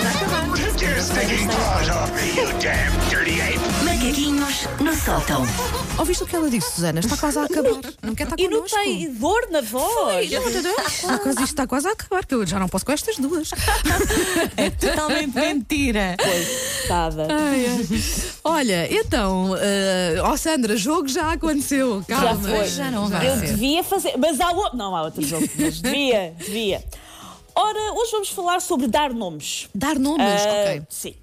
[0.00, 0.44] quase a acabar.
[0.74, 3.58] Take your stinking paws off me, you damn dirty ape!
[3.84, 5.46] Macaquinhos no sótão.
[5.98, 6.98] Ouviste o que ela disse, Susana?
[7.00, 7.70] Está quase a acabar.
[8.02, 8.76] Não quer estar E não connosco.
[8.76, 10.30] tem dor na voz.
[10.32, 13.50] Está quase- isto está quase a acabar, que eu já não posso com estas duas.
[14.56, 16.16] É totalmente mentira.
[16.18, 17.28] Coitada.
[18.42, 22.04] Olha, então, eh, ó Sandra, jogo já aconteceu.
[22.08, 22.48] Já Calma.
[22.48, 22.68] foi.
[22.68, 23.46] Já não vai Eu ser.
[23.46, 24.14] devia fazer.
[24.18, 24.76] Mas há outro.
[24.76, 25.48] Não, há outro jogo.
[25.58, 26.82] Mas devia, devia.
[27.56, 29.68] Ora, hoje vamos falar sobre dar nomes.
[29.74, 30.86] Dar nomes, Ah, ok.
[30.88, 31.14] Sim.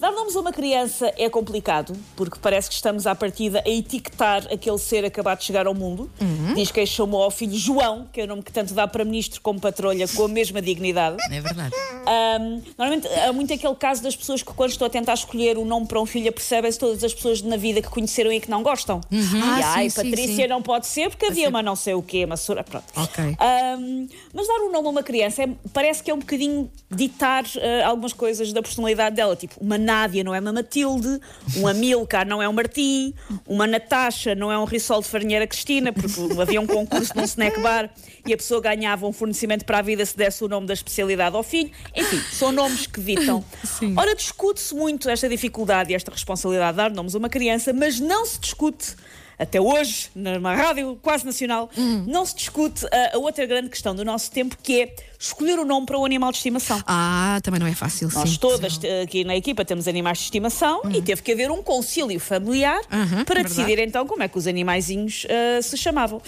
[0.00, 4.46] Dar nomes a uma criança é complicado, porque parece que estamos à partida a etiquetar
[4.52, 6.10] aquele ser acabado de chegar ao mundo.
[6.54, 9.40] Diz quem chamou ao filho João, que é o nome que tanto dá para ministro
[9.40, 11.16] como patrulha, com a mesma dignidade.
[11.30, 11.74] É verdade.
[12.06, 15.64] Ahm, normalmente há muito aquele caso das pessoas que, quando estou a tentar escolher um
[15.64, 18.62] nome para um filho, percebem-se todas as pessoas na vida que conheceram e que não
[18.62, 19.00] gostam.
[19.10, 20.46] E Ah, ai, sim, Patrícia sim.
[20.48, 22.64] não pode ser porque havia uma não sei o quê, uma sura.
[22.64, 22.84] Pronto.
[22.96, 23.36] Ok.
[23.38, 27.44] Ahm, mas dar um nome a uma criança é- parece que é um bocadinho ditar
[27.84, 29.36] ah, algumas coisas da personalidade dela.
[29.42, 31.18] Tipo, uma Nádia não é uma Matilde,
[31.56, 33.12] um Amilcar não é um Martim,
[33.44, 37.60] uma Natasha não é um Rissol de Farinheira Cristina, porque havia um concurso num snack
[37.60, 37.92] bar
[38.24, 41.34] e a pessoa ganhava um fornecimento para a vida se desse o nome da especialidade
[41.34, 41.72] ao filho.
[41.92, 43.44] Enfim, são nomes que ditam.
[43.64, 43.94] Sim.
[43.96, 47.98] Ora, discute-se muito esta dificuldade e esta responsabilidade de dar nomes a uma criança, mas
[47.98, 48.94] não se discute.
[49.38, 51.70] Até hoje, numa rádio quase nacional,
[52.06, 55.64] não se discute a, a outra grande questão do nosso tempo, que é escolher o
[55.64, 56.82] nome para o animal de estimação.
[56.86, 58.38] Ah, também não é fácil, Nós sim.
[58.40, 62.18] todas eh, aqui na equipa temos animais de estimação e teve que haver um concílio
[62.18, 63.48] familiar Uhum, para verdade.
[63.54, 66.20] decidir então como é que os animaizinhos eh, se chamavam.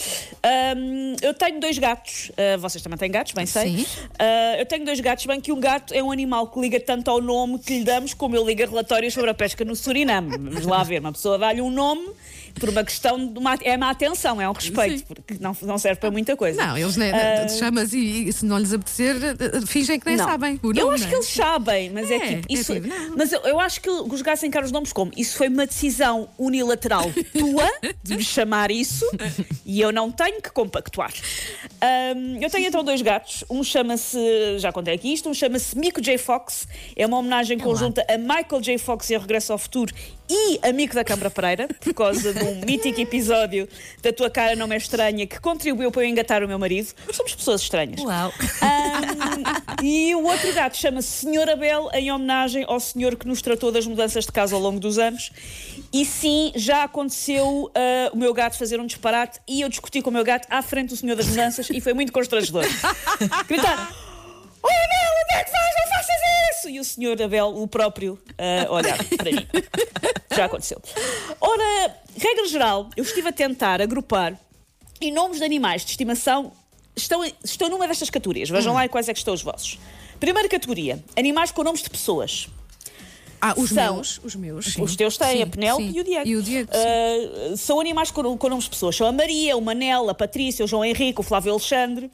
[0.43, 3.79] Ahm, eu tenho dois gatos, eh, vocês também têm gatos, bem sei.
[3.79, 3.87] Sim.
[4.19, 7.11] Ah, eu tenho dois gatos, bem que um gato é um animal que liga tanto
[7.11, 10.31] ao nome que lhe damos, como ele liga relatórios sobre a pesca no Suriname.
[10.31, 12.09] Vamos lá ver, uma pessoa dá-lhe um nome
[12.59, 15.05] por uma questão de uma, é uma atenção, é um respeito, Sim.
[15.07, 16.65] porque não, não serve para muita coisa.
[16.65, 19.17] Não, eles né, Ah, chamas e, e se não lhes apetecer,
[19.67, 20.25] fingem que nem Não.
[20.25, 20.61] sabem.
[20.77, 21.17] eu acho que é?
[21.17, 22.53] eles sabem, mas é, É, tipo.
[22.53, 23.17] é Isso, tipo, não.
[23.17, 26.29] mas eu, eu acho que os gajos encaram os nomes como isso foi uma decisão
[26.39, 27.71] unilateral tua
[28.03, 29.05] de me chamar isso
[29.65, 31.13] e eu não tenho que compactuar.
[31.81, 33.45] Ahm, eu tenho então dois gatos.
[33.51, 34.19] Um chama-se,
[34.59, 36.19] já contei aqui isto, um chama-se Mico J.
[36.19, 36.67] Fox.
[36.97, 38.79] É uma homenagem conjunta a Michael J.
[38.79, 39.95] Fox e a Regresso ao Futuro
[40.29, 43.69] e amigo da Câmara Pereira, por causa de um mítico episódio
[44.03, 46.89] da Tua Cara Não É Estranha que contribuiu para eu engatar o meu marido.
[47.13, 48.01] Somos pessoas estranhas.
[48.01, 48.33] Uau.
[48.63, 53.71] Ahm, e o outro gato chama-se Senhor Abel, em homenagem ao senhor que nos tratou
[53.71, 55.31] das mudanças de casa ao longo dos anos.
[55.93, 60.11] E sim, já aconteceu ah, o meu gato fazer um disparate e eu discuti com
[60.11, 62.65] o meu gato à frente do senhor das mudanças e foi muito constrangedor.
[63.47, 63.93] Gritar:
[64.63, 65.64] Oh Abel, onde é que vais?
[66.69, 69.47] E o senhor Abel, o próprio, a olhar para mim.
[70.35, 70.81] Já aconteceu.
[71.41, 74.39] Ora, regra geral, eu estive a tentar agrupar
[75.01, 76.53] e nomes de animais de estimação
[76.97, 78.49] estão, estão numa destas categorias.
[78.51, 79.79] Vejam lá quais é que estão os vossos.
[80.19, 82.49] Primeira categoria: animais com nomes de pessoas.
[83.41, 84.21] Ah, os São- meus.
[84.25, 84.73] Os meus.
[84.73, 84.83] sim.
[84.83, 86.29] Os teus têm, Sim, a Penélope e o Diego.
[86.29, 86.71] E o Diego.
[86.73, 88.97] Ah, são animais com, com nomes de pessoas.
[88.97, 92.11] São a Maria, o Manel, a Patrícia, o João Henrique, o Flávio Alexandre.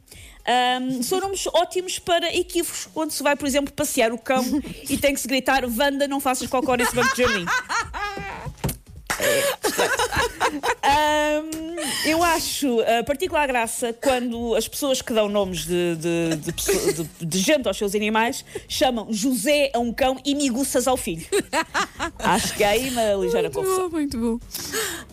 [0.46, 4.44] Ahm, são nomes ótimos para equívocos, onde se vai, por exemplo, passear o cão
[4.88, 7.44] e tem que se gritar: Wanda, não faças cocó nesse banco de jardim.
[10.82, 11.69] Ahm,
[12.06, 17.26] eu acho a particular graça quando as pessoas que dão nomes de, de, de de-
[17.26, 21.26] de gente aos seus animais chamam José a um cão e miguças ao filho.
[22.18, 23.88] Acho que há aí uma ligeira Muito confusão.
[23.88, 24.38] bom, muito bom.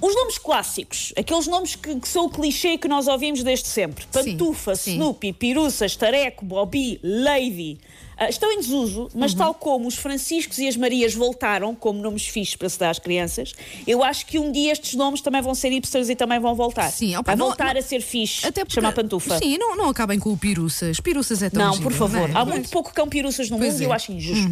[0.02, 4.06] Os nomes clássicos, aqueles nomes que, que são o clichê que nós ouvimos desde sempre:
[4.12, 4.94] Pantufa, sim.
[4.94, 7.80] Snoopy, Piruças, Tareco, Bobby, Lady.
[8.18, 9.38] Ah, estão em desuso, mas Uhum.
[9.38, 13.00] tal como os Franciscos e as Marias voltaram como nomes fixos para se dar às
[13.00, 13.54] crianças,
[13.86, 16.90] eu acho que um dia estes nomes também vão ser hipsters e também vão voltar.
[16.92, 19.38] Sim, opa, Vai não- voltar não- a ser fixe Até porque, chamar Pantufa.
[19.38, 21.00] Sim, não, não acabem com o piruças.
[21.00, 22.30] Piruças é tão Não, giro, por favor.
[22.30, 22.34] é?
[22.34, 23.88] Há muito pouco cão piruças no Pois mundo e é.
[23.88, 24.50] eu acho injusto.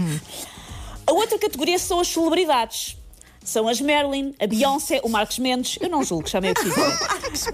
[1.07, 2.97] A outra categoria são as celebridades.
[3.43, 5.77] São as Merlin, a Beyoncé, o Marcos Mendes.
[5.79, 6.93] Eu não julgo, chamei o que quiserem.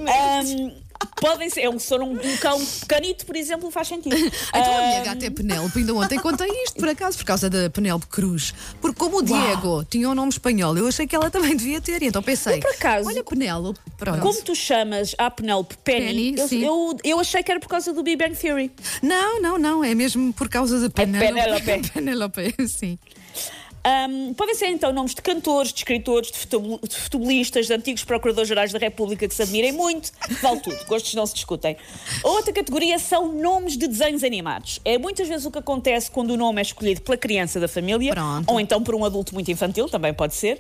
[0.08, 0.72] Ahm,
[1.20, 4.16] Podem ser, é um, se for um, um cão pequenito, por exemplo, faz sentido.
[4.52, 7.70] Então a minha gata é Penélope, ainda ontem contei isto por acaso, por causa da
[7.70, 8.54] Penélope Cruz.
[8.82, 12.02] Porque como o Diego tinha um nome espanhol, eu achei que ela também devia ter,
[12.02, 14.20] e então pensei, por acaso, olha Penélope, pronto.
[14.22, 17.94] Como tu chamas a Penelope Penny, Penny, eu, eu, eu achei que era por causa
[17.94, 18.72] do Big Bang Theory.
[19.02, 21.64] Não, não, não, é mesmo por causa da Penélope.
[21.64, 21.90] Penélope.
[21.94, 22.98] Penélope, sim.
[23.84, 28.04] Ahm, podem ser então nomes de cantores, de escritores, de futebol- de futebolistas, de antigos
[28.04, 30.12] procuradores-gerais da República que se admirem muito.
[30.42, 31.76] Vale tudo, gostos não se discutem.
[32.24, 34.80] A outra categoria são nomes de desenhos animados.
[34.86, 38.14] É muitas vezes o que acontece quando o nome é escolhido pela criança da família
[38.14, 38.52] Pronto.
[38.52, 40.60] ou então por um adulto muito infantil, também pode ser.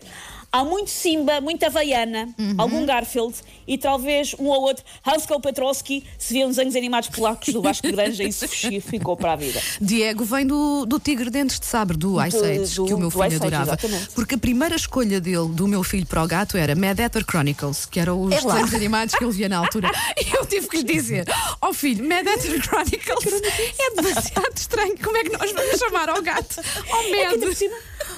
[0.53, 2.55] Há muito Simba, muita Havaiana, Uhum.
[2.57, 3.35] algum Garfield
[3.65, 8.23] e talvez um ou outro Hansel Petrovski se viam desenhos animados polacos do Vasco Granja
[8.23, 8.45] e isso
[8.81, 9.61] ficou para a vida.
[9.79, 13.35] Diego vem do, do Tigre Dentes de Sabre, do Ice Age, que o meu filho
[13.35, 13.63] adorava.
[13.63, 14.09] exatamente.
[14.15, 17.85] Porque a primeira escolha dele, do meu filho para o gato, era Mad Hatter Chronicles,
[17.85, 19.91] que eram os É desenhos animados que ele via na altura.
[20.21, 21.25] E eu tive que lhe dizer:
[21.61, 23.41] Ó oh filho, Mad Hatter Chronicles
[23.79, 24.95] é demasiado estranho.
[25.01, 26.61] Como é que nós vamos chamar ao gato?
[26.89, 27.37] Ó oh, É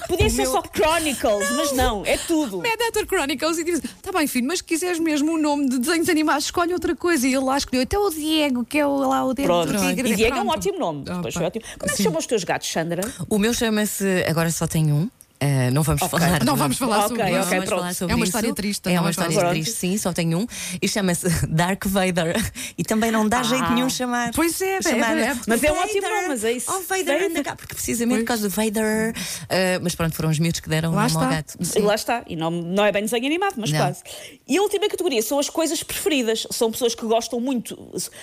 [0.08, 2.58] Podia ser só Chronicles, mas não, é tudo.
[2.58, 5.78] Mad Hatter Chronicles e diz: Tá bem, filho, mas se quiseres mesmo o nome de
[5.78, 7.26] desenhos animados, escolhe outra coisa.
[7.26, 9.72] E ele lá escolheu até o Diego, que é o, lá o dentro Pronto.
[9.72, 10.12] do tigre.
[10.12, 11.04] E Diego é um ótimo nome.
[11.08, 11.64] Ah, Depois ótimo.
[11.78, 13.02] Como é que se chamam os teus gatos, Sandra?
[13.28, 14.24] O meu chama-se.
[14.28, 15.08] Agora só tem um.
[15.40, 16.44] Ah, não vamos falar.
[16.44, 17.38] Não vamos falar sobre ok, isso.
[17.42, 17.80] Não vamos pronto.
[17.80, 18.30] falar sobre É uma isso.
[18.30, 20.46] história triste, É uma história sobre triste, sim, só tem um.
[20.80, 22.34] E chama-se Dark Vader.
[22.78, 24.30] E também não dá jeito nenhum chamar.
[24.34, 25.34] Pois é, chamar é, é.
[25.46, 25.90] Mas é um Vader.
[25.90, 26.66] ótimo nome, mas é isso.
[26.70, 27.30] Oh, Vader, Vader.
[27.30, 29.12] anda cá, porque precisamente por causa do Vader.
[29.50, 31.34] Ah, mas pronto, foram os miúdos que deram o Lá nome ao está.
[31.36, 31.78] gato.
[31.78, 32.24] E lá está.
[32.26, 33.78] E não, não é bem desenho animado, mas Não.
[33.78, 34.02] quase.
[34.48, 36.46] E a última categoria são as coisas preferidas.
[36.50, 37.76] São pessoas que gostam muito.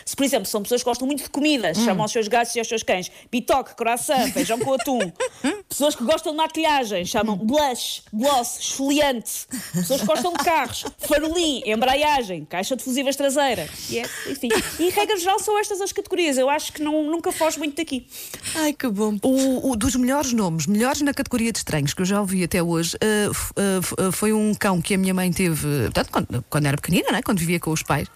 [0.05, 1.85] Se, por exemplo, são pessoas que gostam muito de comidas, Hum.
[1.85, 4.99] chamam aos seus gatos e aos seus cães bitoque, croissant, feijão com atum.
[5.69, 7.45] pessoas que gostam de maquilhagem, chamam Hum.
[7.45, 9.48] blush, gloss, esfoliante.
[9.74, 13.68] Pessoas que gostam de carros, farolim, embreagem, caixa de fusíveis traseira.
[13.89, 14.50] E, é, enfim.
[14.80, 16.38] e regra geral são estas as categorias.
[16.38, 18.07] Eu acho que não, nunca foge muito daqui.
[18.56, 19.18] Ai, que bom.
[19.24, 22.62] O, o dos melhores nomes, melhores na categoria de estranhos que eu já ouvi até
[22.62, 22.95] hoje,
[23.30, 27.12] f- eh, foi um cão que a minha mãe teve, portanto, quando, quando era pequenina,
[27.12, 27.21] né?
[27.21, 28.07] quando vivia com os pais,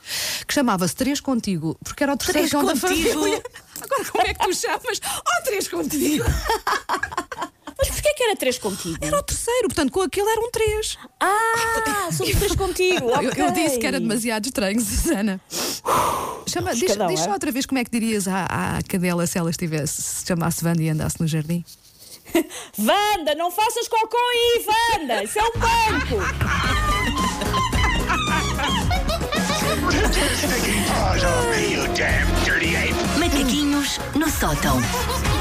[0.48, 3.20] que chamava-se Três Contigo, porque era o terceiro Três cão da Contigo?
[3.20, 3.44] família.
[3.82, 5.02] Agora, como é que tu chamas?
[5.04, 6.24] Oh, Três Contigo!
[7.78, 8.98] Mas porquê que era três contigo?
[9.02, 10.98] Era o terceiro, portanto, com aquele era um três.
[11.20, 13.10] Ah, somos três contigo.
[13.10, 13.52] Eu, eu ok.
[13.52, 15.42] disse que era demasiado estranho, Susana.
[16.48, 17.34] Chama, diz, Escadão, diz só é?
[17.34, 20.82] outra vez como é que dirias à, à cadela se ela estivesse, se chamasse Wanda
[20.82, 21.66] e andasse no jardim.
[22.80, 25.24] Wanda, não faças cocô aí, Wanda!
[25.24, 26.16] Isso é um banco!
[33.20, 34.80] Macaquinhos no sótão.
[34.80, 35.36] Eu